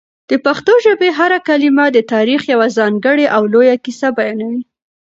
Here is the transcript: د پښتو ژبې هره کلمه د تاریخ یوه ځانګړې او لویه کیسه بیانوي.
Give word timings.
د 0.29 0.31
پښتو 0.45 0.73
ژبې 0.85 1.09
هره 1.19 1.39
کلمه 1.47 1.85
د 1.91 1.97
تاریخ 2.13 2.41
یوه 2.53 2.67
ځانګړې 2.77 3.25
او 3.35 3.41
لویه 3.53 3.75
کیسه 3.85 4.07
بیانوي. 4.17 4.61